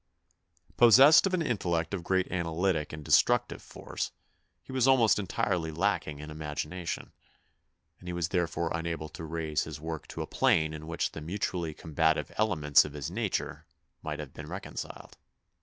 [0.77, 4.09] Pos sessed of an intellect of great analytic and destructive force,
[4.63, 7.11] he was almost entirely lacking in imagination,
[7.99, 11.21] and he was therefore unable to raise his work to a plane in which the
[11.21, 13.67] mutually combative elements of his nature
[14.01, 15.17] might have been reconciled.